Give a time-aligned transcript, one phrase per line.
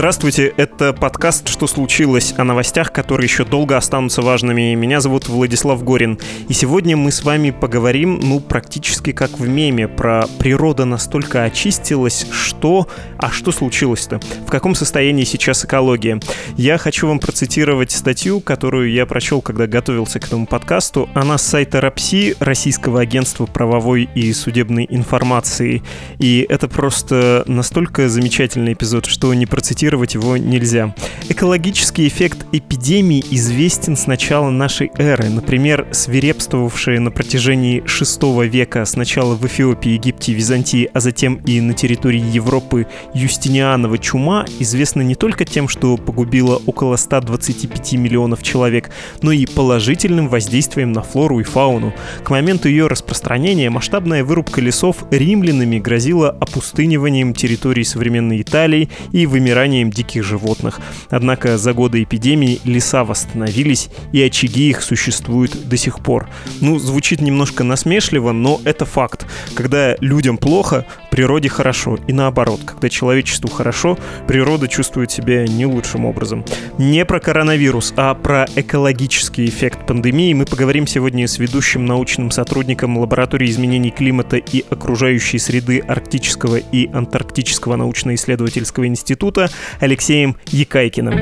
[0.00, 4.74] Здравствуйте, это подкаст «Что случилось?» о новостях, которые еще долго останутся важными.
[4.74, 6.18] Меня зовут Владислав Горин.
[6.48, 12.26] И сегодня мы с вами поговорим, ну, практически как в меме, про природа настолько очистилась,
[12.32, 12.88] что...
[13.18, 14.20] А что случилось-то?
[14.46, 16.18] В каком состоянии сейчас экология?
[16.56, 21.10] Я хочу вам процитировать статью, которую я прочел, когда готовился к этому подкасту.
[21.12, 25.82] Она с сайта РАПСИ, Российского агентства правовой и судебной информации.
[26.18, 30.94] И это просто настолько замечательный эпизод, что не процитировать цитировать его нельзя.
[31.28, 35.28] Экологический эффект эпидемии известен с начала нашей эры.
[35.28, 41.72] Например, свирепствовавшая на протяжении VI века сначала в Эфиопии, Египте, Византии, а затем и на
[41.72, 48.90] территории Европы Юстинианова чума известна не только тем, что погубила около 125 миллионов человек,
[49.22, 51.92] но и положительным воздействием на флору и фауну.
[52.22, 59.79] К моменту ее распространения масштабная вырубка лесов римлянами грозила опустыниванием территории современной Италии и вымиранием
[59.80, 60.80] вымиранием диких животных.
[61.10, 66.28] Однако за годы эпидемии леса восстановились, и очаги их существуют до сих пор.
[66.60, 69.26] Ну, звучит немножко насмешливо, но это факт.
[69.54, 70.86] Когда людям плохо,
[71.20, 71.98] природе хорошо.
[72.06, 76.46] И наоборот, когда человечеству хорошо, природа чувствует себя не лучшим образом.
[76.78, 82.96] Не про коронавирус, а про экологический эффект пандемии мы поговорим сегодня с ведущим научным сотрудником
[82.96, 91.12] лаборатории изменений климата и окружающей среды Арктического и Антарктического научно-исследовательского института Алексеем Якайкиным.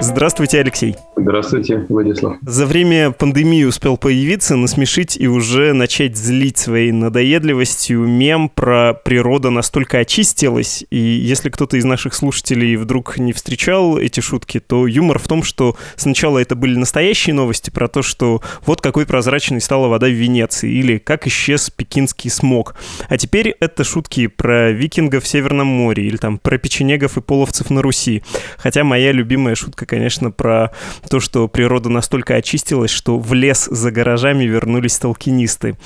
[0.00, 0.94] Здравствуйте, Алексей.
[1.24, 2.36] Здравствуйте, Владислав.
[2.42, 9.48] За время пандемии успел появиться, насмешить и уже начать злить своей надоедливостью мем про природа
[9.48, 10.84] настолько очистилась.
[10.90, 15.42] И если кто-то из наших слушателей вдруг не встречал эти шутки, то юмор в том,
[15.42, 20.12] что сначала это были настоящие новости про то, что вот какой прозрачной стала вода в
[20.12, 22.74] Венеции, или как исчез пекинский смог.
[23.08, 27.70] А теперь это шутки про викингов в Северном море, или там про печенегов и половцев
[27.70, 28.22] на Руси.
[28.58, 30.70] Хотя моя любимая шутка, конечно, про
[31.14, 35.76] то, что природа настолько очистилась, что в лес за гаражами вернулись толкинисты.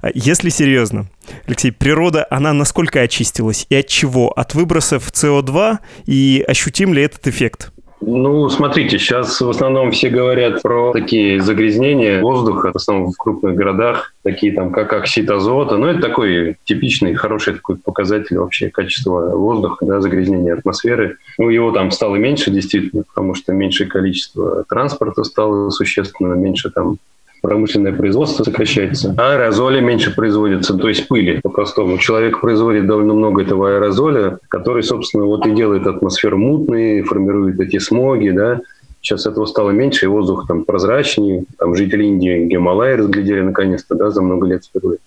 [0.00, 1.10] А если серьезно,
[1.46, 4.30] Алексей, природа, она насколько очистилась и от чего?
[4.30, 7.70] От выбросов СО2 и ощутим ли этот эффект?
[8.00, 13.56] Ну, смотрите, сейчас в основном все говорят про такие загрязнения воздуха, в основном в крупных
[13.56, 15.76] городах, такие там, как оксид азота.
[15.76, 21.16] Ну, это такой типичный, хороший такой показатель вообще качества воздуха, да, загрязнения атмосферы.
[21.38, 26.98] Ну, его там стало меньше, действительно, потому что меньше количество транспорта стало существенно, меньше там
[27.48, 31.96] промышленное производство сокращается, а аэрозоли меньше производятся, то есть пыли по-простому.
[31.96, 37.78] Человек производит довольно много этого аэрозоля, который, собственно, вот и делает атмосферу мутной, формирует эти
[37.78, 38.60] смоги, да,
[39.00, 41.44] Сейчас этого стало меньше, и воздух там прозрачнее.
[41.56, 44.98] Там жители Индии Гималаи разглядели наконец-то, да, за много лет впервые.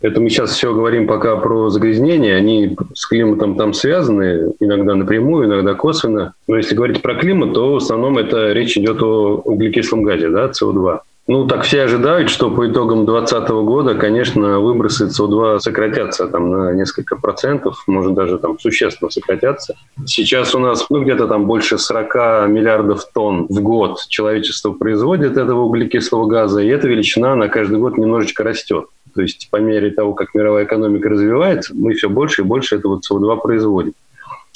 [0.00, 2.36] Это мы сейчас все говорим пока про загрязнение.
[2.36, 6.32] Они с климатом там связаны, иногда напрямую, иногда косвенно.
[6.48, 10.46] Но если говорить про климат, то в основном это речь идет о углекислом газе, да,
[10.50, 11.00] СО2.
[11.26, 16.72] Ну, так все ожидают, что по итогам 2020 года, конечно, выбросы СО2 сократятся там на
[16.74, 19.74] несколько процентов, может даже там существенно сократятся.
[20.04, 25.62] Сейчас у нас ну, где-то там больше 40 миллиардов тонн в год человечество производит этого
[25.62, 28.84] углекислого газа, и эта величина на каждый год немножечко растет.
[29.14, 33.00] То есть по мере того, как мировая экономика развивается, мы все больше и больше этого
[33.00, 33.94] СО2 производим.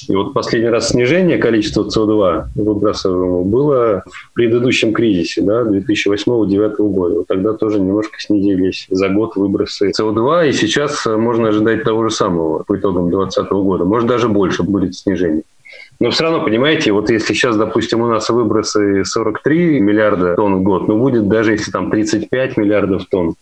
[0.07, 7.15] И вот последний раз снижение количества СО2 выбрасываемого было в предыдущем кризисе, да, 2008-2009 года.
[7.17, 12.15] Вот тогда тоже немножко снизились за год выбросы СО2, и сейчас можно ожидать того же
[12.15, 13.85] самого по итогам 2020 года.
[13.85, 15.43] Может, даже больше будет снижение.
[16.01, 20.63] Но все равно, понимаете, вот если сейчас, допустим, у нас выбросы 43 миллиарда тонн в
[20.63, 23.35] год, ну будет даже если там 35 миллиардов тонн,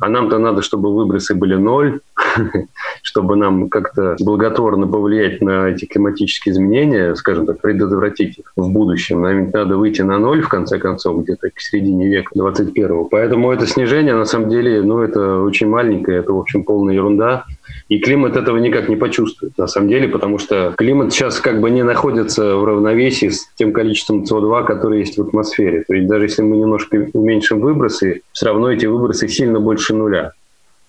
[0.00, 2.00] а нам-то надо, чтобы выбросы были ноль,
[3.02, 9.22] чтобы нам как-то благотворно повлиять на эти климатические изменения, скажем так, предотвратить их в будущем.
[9.22, 13.04] Нам ведь надо выйти на ноль, в конце концов, где-то к середине века 21-го.
[13.04, 17.44] Поэтому это снижение, на самом деле, ну, это очень маленькое, это, в общем, полная ерунда.
[17.88, 21.70] И климат этого никак не почувствует, на самом деле, потому что климат сейчас как бы
[21.70, 25.84] не находится в равновесии с тем количеством СО2, которое есть в атмосфере.
[25.86, 30.32] То есть даже если мы немножко уменьшим выбросы, все равно эти выбросы сильно больше нуля.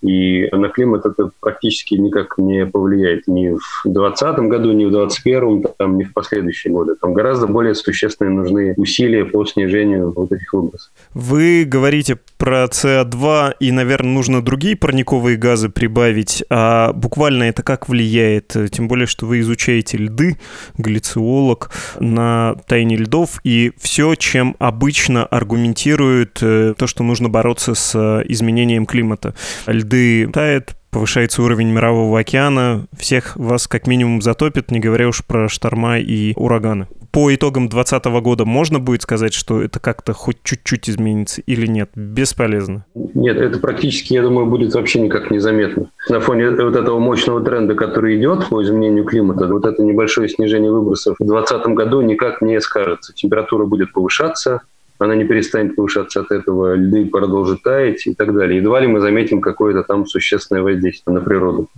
[0.06, 5.66] И на климат это практически никак не повлияет ни в 2020 году, ни в 2021,
[5.78, 6.96] там, ни в последующие годы.
[7.02, 10.92] Там гораздо более существенные нужны усилия по снижению вот этих выбросов.
[11.14, 16.44] Вы говорите про СО2, и, наверное, нужно другие парниковые газы прибавить.
[16.50, 18.56] А буквально это как влияет?
[18.72, 20.38] Тем более, что вы изучаете льды,
[20.78, 28.24] глициолог на тайне льдов, и все, чем обычно аргументируют э, то, что нужно бороться с
[28.28, 29.34] изменением климата.
[29.66, 35.26] Льды льды тают, повышается уровень мирового океана, всех вас как минимум затопит, не говоря уж
[35.26, 36.88] про шторма и ураганы.
[37.12, 41.90] По итогам 2020 года можно будет сказать, что это как-то хоть чуть-чуть изменится или нет?
[41.96, 42.86] Бесполезно.
[42.94, 45.92] Нет, это практически, я думаю, будет вообще никак незаметно.
[46.10, 50.72] На фоне вот этого мощного тренда, который идет по изменению климата, вот это небольшое снижение
[50.72, 53.14] выбросов в 2020 году никак не скажется.
[53.14, 54.64] Температура будет повышаться,
[55.00, 58.60] она не перестанет повышаться от этого, льды продолжат таять и так далее.
[58.60, 61.70] Едва ли мы заметим какое-то там существенное воздействие на природу.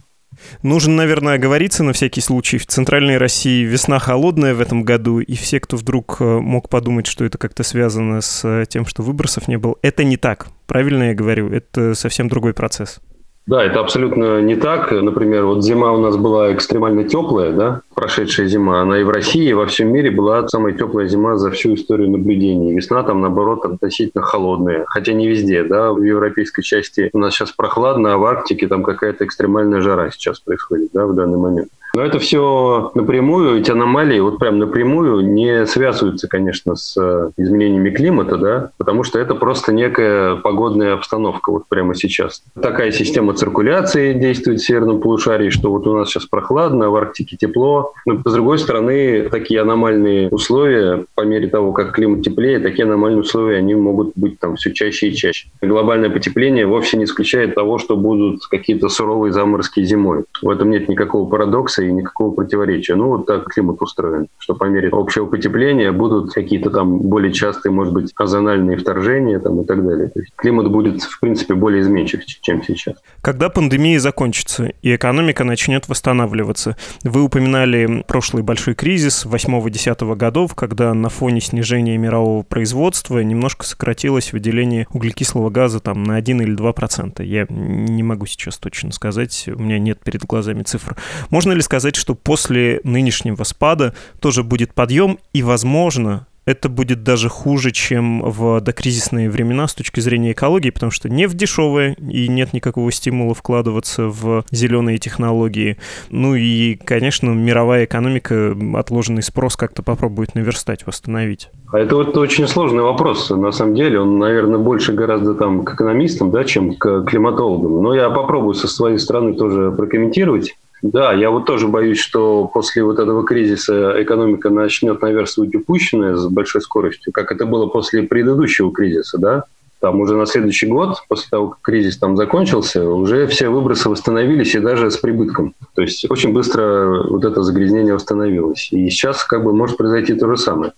[0.64, 2.58] Нужно, наверное, оговориться на всякий случай.
[2.58, 7.08] В Центральной России весна холодная в этом году, и все, кто вдруг э, мог подумать,
[7.08, 10.48] что это как-то связано с э, тем, что выбросов не было, это не так.
[10.68, 11.50] Правильно я говорю?
[11.50, 13.00] Это совсем другой процесс.
[13.48, 14.92] Да, это абсолютно не так.
[14.92, 18.82] Например, вот зима у нас была экстремально теплая, да, прошедшая зима.
[18.82, 22.12] Она и в России, и во всем мире была самая теплая зима за всю историю
[22.12, 22.76] наблюдений.
[22.76, 24.86] Весна там, наоборот, относительно холодная.
[24.88, 28.84] Хотя не везде, да, в европейской части у нас сейчас прохладно, а в Арктике там
[28.84, 31.70] какая-то экстремальная жара сейчас происходит, да, в данный момент.
[31.94, 37.90] Но это все напрямую, эти аномалии вот прям напрямую не связываются, конечно, с э, изменениями
[37.90, 42.44] климата, да, потому что это просто некая погодная обстановка вот прямо сейчас.
[42.62, 46.96] Такая система циркуляции действует в северном полушарии, что вот у нас сейчас прохладно, а в
[46.96, 47.87] Арктике тепло.
[48.06, 53.22] Но с другой стороны, такие аномальные условия, по мере того, как климат теплее, такие аномальные
[53.22, 55.50] условия, они могут быть там все чаще и чаще.
[55.62, 60.24] Глобальное потепление вовсе не исключает того, что будут какие-то суровые заморозки зимой.
[60.42, 62.96] В этом нет никакого парадокса и никакого противоречия.
[62.96, 67.72] Ну, вот так климат устроен, что по мере общего потепления будут какие-то там более частые,
[67.72, 70.10] может быть, озональные вторжения там, и так далее.
[70.10, 72.96] То есть климат будет, в принципе, более изменчив, чем сейчас.
[73.22, 76.76] Когда пандемия закончится и экономика начнет восстанавливаться?
[77.04, 77.77] Вы упоминали
[78.08, 85.50] прошлый большой кризис 8-10 годов, когда на фоне снижения мирового производства немножко сократилось выделение углекислого
[85.50, 87.24] газа там на 1 или 2 процента.
[87.24, 90.96] Я не могу сейчас точно сказать, у меня нет перед глазами цифр.
[91.30, 97.28] Можно ли сказать, что после нынешнего спада тоже будет подъем, и, возможно, это будет даже
[97.28, 102.54] хуже, чем в докризисные времена с точки зрения экологии, потому что нефть дешевая, и нет
[102.54, 105.78] никакого стимула вкладываться в зеленые технологии.
[106.10, 111.50] Ну и, конечно, мировая экономика отложенный спрос как-то попробует наверстать, восстановить.
[111.70, 114.00] А это вот очень сложный вопрос, на самом деле.
[114.00, 117.84] Он, наверное, больше гораздо там к экономистам, да, чем к климатологам.
[117.84, 120.56] Но я попробую со своей стороны тоже прокомментировать.
[120.82, 126.28] Да, я вот тоже боюсь, что после вот этого кризиса экономика начнет наверстывать упущенное с
[126.28, 129.44] большой скоростью, как это было после предыдущего кризиса, да?
[129.80, 134.56] Там уже на следующий год, после того, как кризис там закончился, уже все выбросы восстановились
[134.56, 135.54] и даже с прибытком.
[135.76, 138.70] То есть очень быстро вот это загрязнение восстановилось.
[138.72, 140.74] И сейчас как бы может произойти то же самое.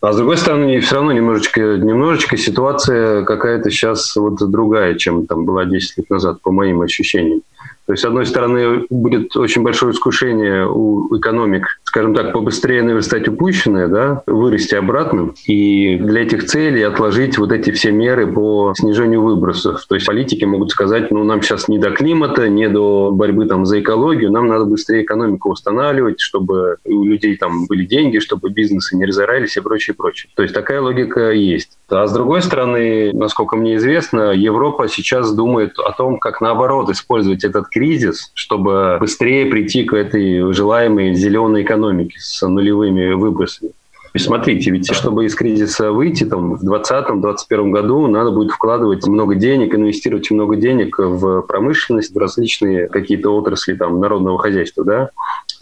[0.00, 5.44] А с другой стороны, все равно немножечко, немножечко ситуация какая-то сейчас вот другая, чем там
[5.44, 7.42] была 10 лет назад, по моим ощущениям.
[7.90, 13.26] То есть, с одной стороны, будет очень большое искушение у экономик, скажем так, побыстрее наверстать
[13.26, 19.22] упущенное, да, вырасти обратно, и для этих целей отложить вот эти все меры по снижению
[19.22, 19.84] выбросов.
[19.88, 23.66] То есть политики могут сказать, ну, нам сейчас не до климата, не до борьбы там
[23.66, 28.96] за экологию, нам надо быстрее экономику устанавливать, чтобы у людей там были деньги, чтобы бизнесы
[28.96, 30.30] не разорались и прочее, прочее.
[30.36, 31.76] То есть такая логика есть.
[31.88, 37.42] А с другой стороны, насколько мне известно, Европа сейчас думает о том, как наоборот использовать
[37.42, 43.72] этот кризис, чтобы быстрее прийти к этой желаемой зеленой экономике с нулевыми выбросами.
[44.12, 49.34] И смотрите, ведь чтобы из кризиса выйти там, в 2020-2021 году, надо будет вкладывать много
[49.34, 54.84] денег, инвестировать много денег в промышленность, в различные какие-то отрасли там, народного хозяйства.
[54.84, 55.10] Да?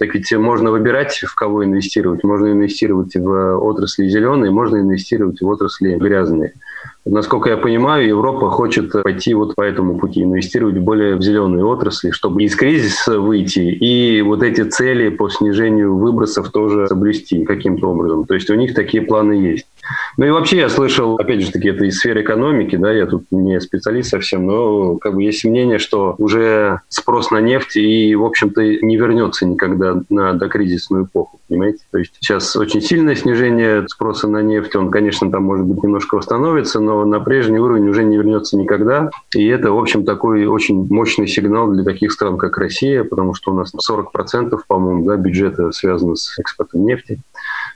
[0.01, 2.25] Так ведь можно выбирать, в кого инвестировать.
[2.25, 6.55] Можно инвестировать в отрасли зеленые, можно инвестировать в отрасли грязные.
[7.05, 12.11] Насколько я понимаю, Европа хочет пойти вот по этому пути, инвестировать более в зеленые отрасли,
[12.11, 18.27] чтобы из кризиса выйти и вот эти цели по снижению выбросов тоже соблюсти каким-то образом.
[18.27, 19.67] То есть у них такие планы есть.
[20.17, 23.25] Ну и вообще я слышал, опять же таки, это из сферы экономики, да, я тут
[23.31, 28.25] не специалист совсем, но как бы есть мнение, что уже спрос на нефть и, в
[28.25, 31.85] общем-то, не вернется никогда на докризисную эпоху, понимаете?
[31.91, 36.17] То есть сейчас очень сильное снижение спроса на нефть, он, конечно, там, может быть, немножко
[36.17, 39.11] восстановится, но на прежний уровень уже не вернется никогда.
[39.35, 43.53] И это, в общем, такой очень мощный сигнал для таких стран, как Россия, потому что
[43.53, 47.21] у нас 40%, по-моему, да, бюджета связано с экспортом нефти.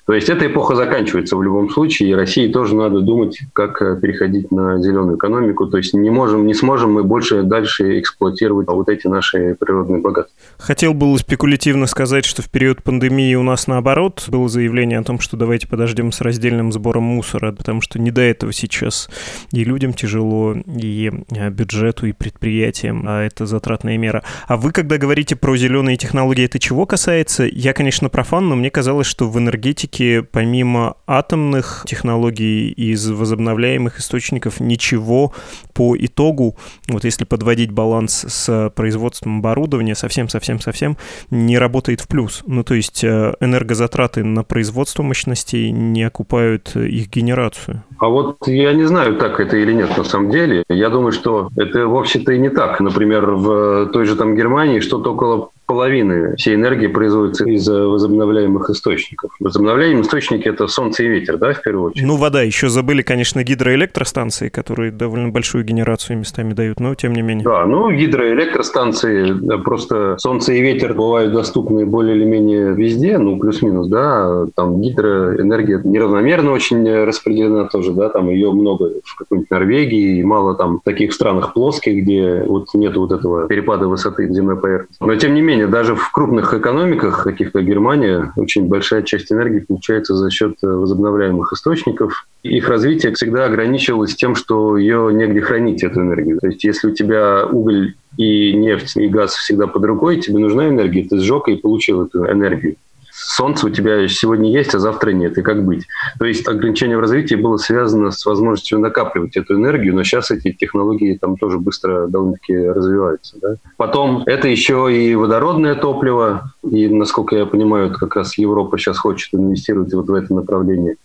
[0.07, 3.97] То есть эта эпоха заканчивается в любом случае, и России тоже надо думать, как э,
[4.01, 5.67] переходить на зеленую экономику.
[5.67, 10.35] То есть не можем, не сможем мы больше дальше эксплуатировать вот эти наши природные богатства.
[10.59, 15.21] Хотел было спекулятивно сказать, что в период пандемии у нас наоборот было заявление о том,
[15.21, 19.09] что давайте подождем с раздельным сбором мусора, потому что не до этого сейчас
[19.53, 24.25] и людям тяжело, и э, бюджету, и предприятиям, а это затратная мера.
[24.49, 27.45] А вы, когда говорите про зеленые технологии, это чего касается?
[27.45, 33.99] Я, конечно, профан, но мне казалось, что в энергетике практике помимо атомных технологий из возобновляемых
[33.99, 35.33] источников ничего
[35.75, 36.57] по итогу,
[36.89, 40.97] вот если подводить баланс с производством оборудования, совсем-совсем-совсем
[41.31, 42.43] не работает в плюс.
[42.47, 47.83] Ну, то есть э, энергозатраты на производство мощностей не окупают их генерацию.
[47.99, 50.65] А вот я не знаю, так это или нет на самом деле.
[50.69, 52.81] Я думаю, что это вовсе-то и не так.
[52.81, 59.31] Например, в той же там Германии что-то около половины всей энергии производится из возобновляемых источников.
[59.41, 62.07] Возобновляемые источники– это солнце и ветер, да, в первую очередь?
[62.07, 62.43] Ну, вода.
[62.43, 67.43] Еще забыли, конечно, гидроэлектростанции, которые довольно большую генерацию местами дают, но тем не менее.
[67.43, 73.89] Да, ну, гидроэлектростанции, просто солнце и ветер бывают доступны более или менее везде, ну, плюс-минус,
[73.89, 74.45] да.
[74.55, 80.55] Там гидроэнергия неравномерно очень распределена тоже, да, там ее много в какой-нибудь Норвегии, и мало
[80.55, 85.03] там в таких странах плоских, где вот нет вот этого перепада высоты земной поверхности.
[85.03, 89.33] Но, тем не менее, менее, даже в крупных экономиках, таких как Германия, очень большая часть
[89.33, 92.27] энергии получается за счет э, возобновляемых источников.
[92.43, 96.39] Их развитие всегда ограничивалось тем, что ее негде хранить, эту энергию.
[96.41, 100.69] То есть если у тебя уголь и нефть, и газ всегда под рукой, тебе нужна
[100.69, 102.77] энергия, ты сжег и получил эту энергию
[103.13, 105.87] солнце у тебя сегодня есть, а завтра нет, и как быть?
[106.19, 110.53] То есть ограничение в развитии было связано с возможностью накапливать эту энергию, но сейчас эти
[110.53, 113.37] технологии там тоже быстро довольно-таки развиваются.
[113.41, 113.57] Да?
[113.77, 119.35] Потом это еще и водородное топливо, и, насколько я понимаю, как раз Европа сейчас хочет
[119.35, 120.97] инвестировать вот в это направление.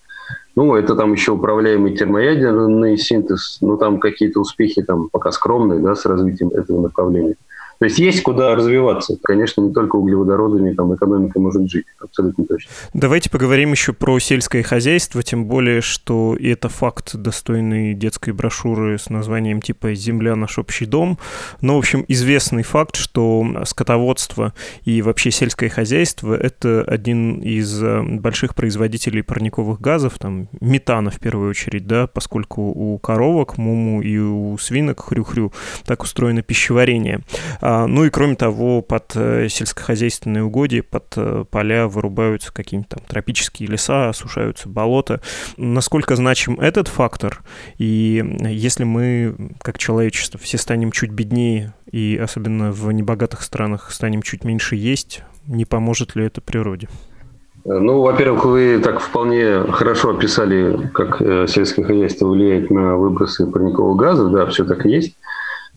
[0.56, 5.94] Ну, это там еще управляемый термоядерный синтез, ну, там какие-то успехи там пока скромные, да,
[5.94, 7.36] с развитием этого направления.
[7.80, 9.18] То есть есть куда развиваться.
[9.24, 12.72] Конечно, не только углеводородами там экономика может жить, абсолютно точно.
[12.94, 19.10] Давайте поговорим еще про сельское хозяйство, тем более, что это факт, достойный детской брошюры с
[19.10, 21.18] названием типа «Земля– наш общий дом».
[21.62, 24.54] Но, в общем, известный факт, что скотоводство
[24.84, 31.20] и вообще сельское хозяйство– это один из э, больших производителей парниковых газов, там, метана в
[31.20, 35.52] первую очередь, да, поскольку у коровок, муму и у свинок, хрю-хрю,
[35.86, 37.22] так устроено пищеварение.
[37.70, 43.04] А, ну и кроме того, под э, сельскохозяйственные угодья, под э, поля вырубаются какие-нибудь там
[43.06, 45.20] тропические леса, осушаются болота.
[45.58, 47.44] Насколько значим этот фактор?
[47.78, 54.22] И если мы, как человечество, все станем чуть беднее, и особенно в небогатых странах станем
[54.22, 56.88] чуть меньше есть, не поможет ли это природе?
[57.66, 63.96] Ну, во-первых, вы так вполне хорошо описали, как э, сельское хозяйство влияет на выбросы парникового
[63.96, 64.30] газа.
[64.30, 65.18] Да, все так и есть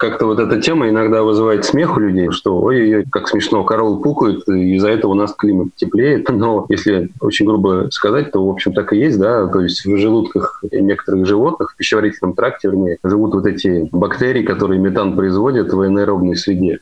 [0.00, 4.48] как-то вот эта тема иногда вызывает смех у людей, что ой-ой-ой, как смешно, коровы пукают,
[4.48, 6.28] и из-за этого у нас климат теплеет.
[6.30, 9.96] Но если очень грубо сказать, то, в общем, так и есть, да, то есть в
[9.96, 15.80] желудках некоторых животных, в пищеварительном тракте, вернее, живут вот эти бактерии, которые метан производят в
[15.80, 16.80] анаэробной среде.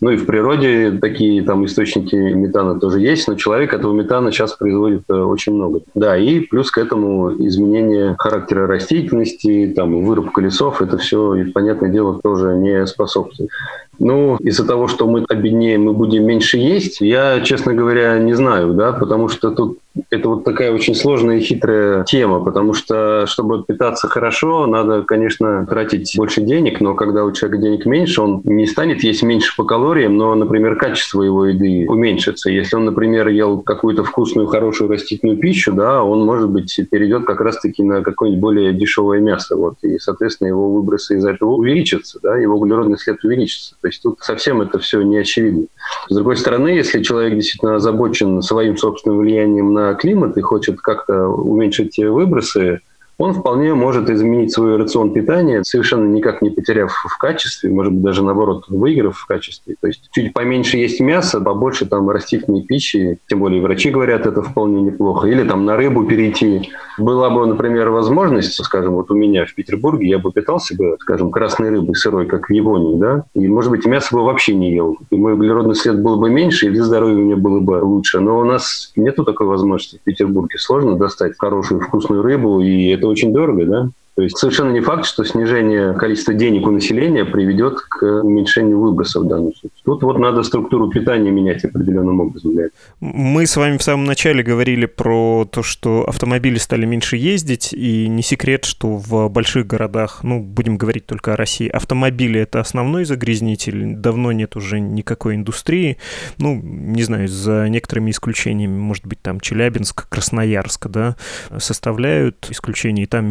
[0.00, 4.52] Ну и в природе такие там источники метана тоже есть, но человек этого метана сейчас
[4.52, 5.80] производит э, очень много.
[5.94, 12.20] Да, и плюс к этому изменение характера растительности, там вырубка лесов, это все, понятное дело,
[12.22, 13.50] тоже не способствует.
[13.98, 18.74] Ну, из-за того, что мы обеднеем, мы будем меньше есть, я, честно говоря, не знаю,
[18.74, 19.78] да, потому что тут
[20.10, 25.66] это вот такая очень сложная и хитрая тема, потому что, чтобы питаться хорошо, надо, конечно,
[25.66, 29.64] тратить больше денег, но когда у человека денег меньше, он не станет есть меньше по
[29.64, 32.50] калориям, но, например, качество его еды уменьшится.
[32.50, 37.40] Если он, например, ел какую-то вкусную, хорошую растительную пищу, да, он, может быть, перейдет как
[37.40, 42.36] раз-таки на какое-нибудь более дешевое мясо, вот, и, соответственно, его выбросы из-за этого увеличатся, да,
[42.36, 43.74] его углеродный след увеличится.
[43.80, 45.66] То есть тут совсем это все не очевидно.
[46.08, 51.28] С другой стороны, если человек действительно озабочен своим собственным влиянием на климат и хочет как-то
[51.28, 52.80] уменьшить выбросы,
[53.18, 58.02] он вполне может изменить свой рацион питания, совершенно никак не потеряв в качестве, может быть,
[58.02, 59.74] даже наоборот, выиграв в качестве.
[59.80, 64.40] То есть чуть поменьше есть мяса, побольше там растительной пищи, тем более врачи говорят, это
[64.42, 65.26] вполне неплохо.
[65.26, 66.70] Или там на рыбу перейти.
[66.96, 71.30] Была бы, например, возможность, скажем, вот у меня в Петербурге, я бы питался бы, скажем,
[71.30, 74.96] красной рыбой сырой, как в Японии, да, и, может быть, мясо бы вообще не ел.
[75.10, 78.20] И мой углеродный след был бы меньше, и для здоровья мне было бы лучше.
[78.20, 80.58] Но у нас нету такой возможности в Петербурге.
[80.58, 83.90] Сложно достать хорошую вкусную рыбу, и это очень дорого, да?
[84.18, 89.22] То есть совершенно не факт, что снижение количества денег у населения приведет к уменьшению выбросов
[89.22, 89.70] в данном случае.
[89.84, 92.80] Тут вот надо структуру питания менять определенным образом для этого.
[92.98, 98.08] Мы с вами в самом начале говорили про то, что автомобили стали меньше ездить, и
[98.08, 103.04] не секрет, что в больших городах, ну, будем говорить только о России, автомобили— это основной
[103.04, 105.96] загрязнитель, давно нет уже никакой индустрии,
[106.38, 111.14] ну, не знаю, за некоторыми исключениями, может быть, там Челябинск, Красноярск, да,
[111.58, 113.30] составляют исключения, и там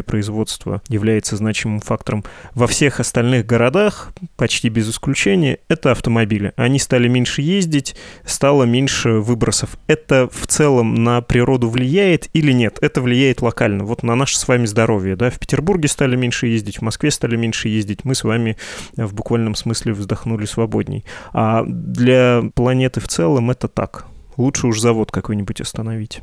[0.00, 2.24] металлургическое производство является значимым фактором.
[2.54, 6.52] Во всех остальных городах, почти без исключения, это автомобили.
[6.56, 9.76] Они стали меньше ездить, стало меньше выбросов.
[9.86, 12.78] Это в целом на природу влияет или нет?
[12.80, 13.84] Это влияет локально.
[13.84, 15.16] Вот на наше с вами здоровье.
[15.16, 15.30] Да?
[15.30, 18.04] В Петербурге стали меньше ездить, в Москве стали меньше ездить.
[18.04, 18.56] Мы с вами
[18.96, 21.04] в буквальном смысле вздохнули свободней.
[21.32, 24.06] А для планеты в целом это так.
[24.36, 26.22] Лучше уж завод какой-нибудь остановить.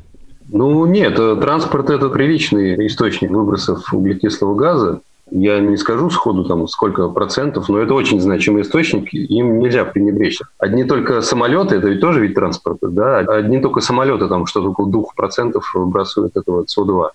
[0.49, 5.01] Ну нет, э, транспорт это приличный источник выбросов углекислого газа.
[5.29, 10.39] Я не скажу сходу там сколько процентов, но это очень значимый источник, им нельзя пренебречь.
[10.57, 14.89] Одни только самолеты, это ведь тоже вид транспорта, да, одни только самолеты там что-то около
[14.89, 17.09] двух процентов выбрасывают этого СО2.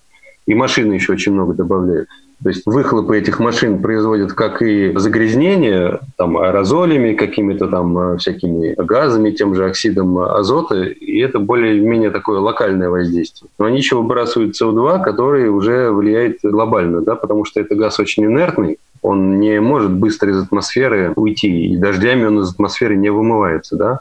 [0.45, 2.07] И машины еще очень много добавляют.
[2.43, 8.75] То есть выхлопы этих машин производят как и загрязнение там, аэрозолями, какими-то там э, всякими
[8.77, 13.49] газами, тем же оксидом азота, и это более-менее такое локальное воздействие.
[13.57, 18.25] Но они еще выбрасывают СО2, который уже влияет глобально, да, потому что это газ очень
[18.25, 23.77] инертный, он не может быстро из атмосферы уйти, и дождями он из атмосферы не вымывается,
[23.77, 23.99] да,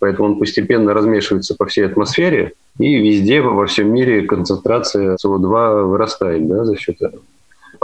[0.00, 6.48] поэтому он постепенно размешивается по всей атмосфере, и везде во всем мире концентрация СО2 вырастает
[6.48, 7.22] да, за счет этого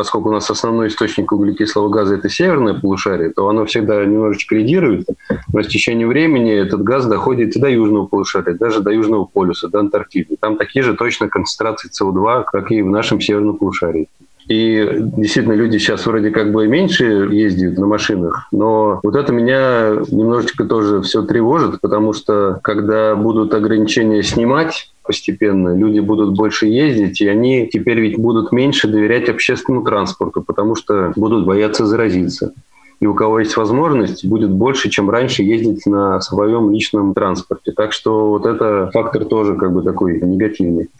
[0.00, 5.06] поскольку у нас основной источник углекислого газа это северное полушарие, то оно всегда немножечко лидирует,
[5.52, 9.68] но с течением времени этот газ доходит и до южного полушария, даже до южного полюса,
[9.68, 10.38] до Антарктиды.
[10.40, 14.08] Там такие же точно концентрации СО2, как и в нашем северном полушарии.
[14.50, 14.84] И
[15.16, 20.64] действительно, люди сейчас вроде как бы меньше ездят на машинах, но вот это меня немножечко
[20.64, 25.76] тоже все тревожит, потому что когда будут ограничения снимать, постепенно.
[25.76, 31.12] Люди будут больше ездить, и они теперь ведь будут меньше доверять общественному транспорту, потому что
[31.14, 32.52] будут бояться заразиться.
[33.00, 37.72] И у кого есть возможность, будет больше, чем раньше ездить на своем личном транспорте.
[37.72, 40.90] Так что вот это фактор тоже как бы такой негативный.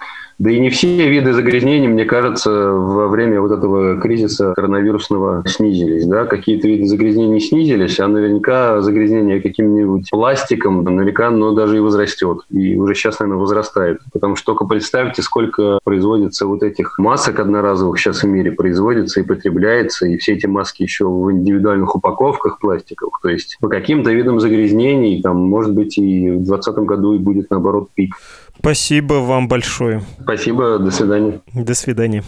[0.41, 6.07] Да и не все виды загрязнений, мне кажется, во время вот этого кризиса коронавирусного снизились.
[6.07, 6.25] Да?
[6.25, 12.39] Какие-то виды загрязнений снизились, а наверняка загрязнение каким-нибудь пластиком наверняка оно даже и возрастет.
[12.49, 13.99] И уже сейчас, наверное, возрастает.
[14.15, 19.25] Потому что только представьте, сколько производится вот этих масок одноразовых сейчас в мире производится и
[19.25, 23.21] потребляется, и все эти маски еще в индивидуальных упаковках пластиковых.
[23.23, 27.51] То есть по каким-то видам загрязнений, там, может быть, и в 2020 году и будет,
[27.51, 28.15] наоборот, пик.
[28.61, 30.03] Спасибо вам большое.
[30.23, 31.41] Спасибо, до свидания.
[31.55, 32.23] До свидания.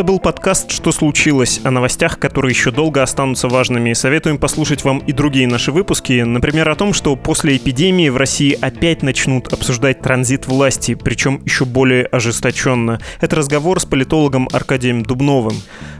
[0.00, 3.92] Это был подкаст «Что случилось?» о новостях, которые еще долго останутся важными.
[3.92, 6.22] Советуем послушать вам и другие наши выпуски.
[6.22, 11.66] Например, о том, что после эпидемии в России опять начнут обсуждать транзит власти, причем еще
[11.66, 12.98] более ожесточенно.
[13.20, 15.56] Это разговор с политологом Аркадием Дубновым.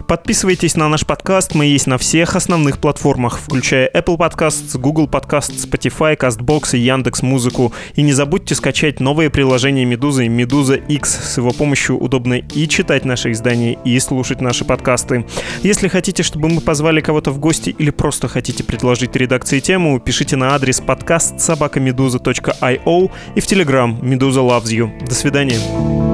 [0.09, 5.71] Подписывайтесь на наш подкаст, мы есть на всех основных платформах, включая Apple Podcasts, Google Podcasts,
[5.71, 7.73] Spotify, CastBox и Яндекс Музыку.
[7.95, 11.35] И не забудьте скачать новые приложения Медузы Медуза X.
[11.35, 15.27] С его помощью удобно и читать наши издания, и слушать наши подкасты.
[15.63, 20.37] Если хотите, чтобы мы позвали кого-то в гости или просто хотите предложить редакции тему, пишите
[20.37, 25.07] на адрес подкаст собакамедуза.io и в Telegram Медуза Loves You.
[25.07, 26.10] До свидания.